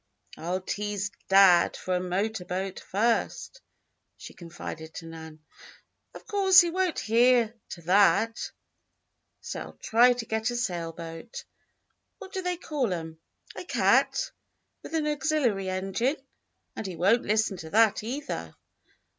[0.35, 3.61] "I'll tease dad for a motor boat first,"
[4.17, 5.41] she confided to Nan.
[6.15, 8.49] "Of course he won't hear to that.
[9.41, 11.45] So I'll try to get a sailboat
[12.17, 13.19] what do they call 'em?
[13.55, 14.31] a cat,
[14.81, 16.17] with an auxiliary engine.
[16.75, 18.55] And he won't listen to that, either."